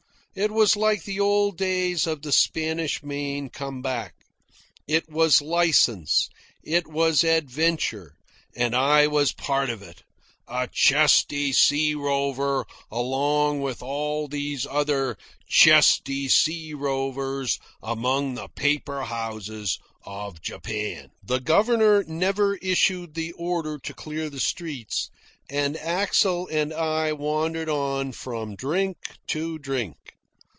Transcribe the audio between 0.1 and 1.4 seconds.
It was like the